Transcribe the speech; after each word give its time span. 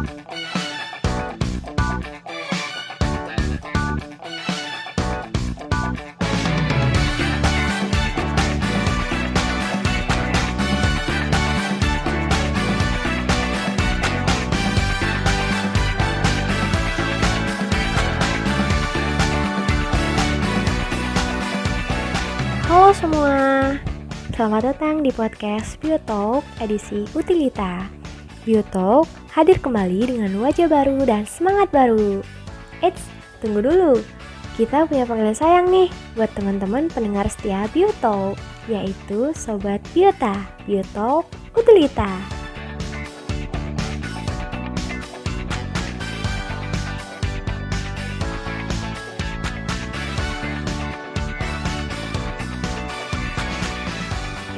Halo 0.00 0.08
semua, 22.96 23.76
selamat 24.32 24.62
datang 24.64 25.04
di 25.04 25.12
podcast 25.12 25.76
Biotalk 25.84 26.40
edisi 26.64 27.04
Utilita. 27.12 27.84
Biotalk 28.48 29.19
hadir 29.30 29.62
kembali 29.62 30.10
dengan 30.10 30.32
wajah 30.42 30.66
baru 30.66 31.06
dan 31.06 31.22
semangat 31.26 31.70
baru. 31.70 32.22
Eits, 32.82 33.06
tunggu 33.38 33.62
dulu. 33.62 34.02
Kita 34.58 34.84
punya 34.84 35.06
panggilan 35.06 35.36
sayang 35.38 35.70
nih 35.70 35.88
buat 36.18 36.28
teman-teman 36.36 36.90
pendengar 36.90 37.24
setia 37.30 37.70
Biotalk, 37.70 38.36
yaitu 38.66 39.32
Sobat 39.32 39.80
Biota, 39.94 40.36
Biotalk 40.66 41.30
Utilita. 41.56 42.39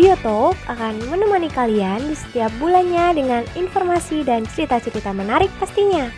Biotalk 0.02 0.58
akan 0.66 0.98
menemani 1.14 1.46
kalian 1.46 2.02
di 2.10 2.18
setiap 2.18 2.50
bulannya 2.58 3.14
dengan 3.14 3.46
informasi 3.54 4.26
dan 4.26 4.42
cerita-cerita 4.42 5.14
menarik 5.14 5.46
pastinya. 5.62 6.10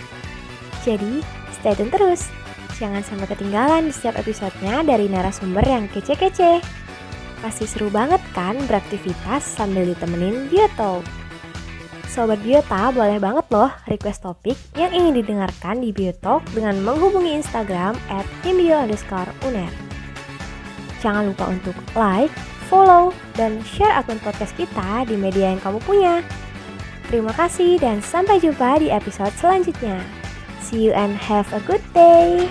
Jadi, 0.89 1.21
stay 1.53 1.77
tune 1.77 1.93
terus. 1.93 2.33
Jangan 2.81 3.05
sampai 3.05 3.29
ketinggalan 3.29 3.85
di 3.85 3.93
setiap 3.93 4.17
episodenya 4.17 4.89
dari 4.89 5.05
narasumber 5.05 5.61
yang 5.69 5.85
kece-kece. 5.93 6.65
Pasti 7.45 7.69
seru 7.69 7.93
banget 7.93 8.25
kan 8.33 8.57
beraktivitas 8.65 9.45
sambil 9.45 9.85
ditemenin 9.85 10.49
Biotalk. 10.49 11.05
Sobat 12.09 12.41
Biota 12.41 12.89
boleh 12.89 13.21
banget 13.21 13.45
loh 13.53 13.69
request 13.85 14.25
topik 14.25 14.57
yang 14.81 14.97
ingin 14.97 15.21
didengarkan 15.21 15.85
di 15.85 15.93
Biotalk 15.93 16.41
dengan 16.57 16.81
menghubungi 16.81 17.37
Instagram 17.37 18.01
at. 18.09 18.25
Jangan 21.05 21.29
lupa 21.29 21.53
untuk 21.53 21.77
like, 21.93 22.33
follow, 22.73 23.13
dan 23.35 23.63
share 23.63 23.95
akun 23.95 24.19
podcast 24.23 24.55
kita 24.59 25.07
di 25.07 25.15
media 25.15 25.55
yang 25.55 25.63
kamu 25.63 25.79
punya. 25.87 26.23
Terima 27.11 27.31
kasih 27.37 27.79
dan 27.79 28.01
sampai 28.01 28.41
jumpa 28.41 28.81
di 28.81 28.89
episode 28.91 29.35
selanjutnya. 29.39 30.03
See 30.65 30.89
you 30.89 30.97
and 30.97 31.15
have 31.15 31.47
a 31.53 31.61
good 31.69 31.85
day. 31.93 32.49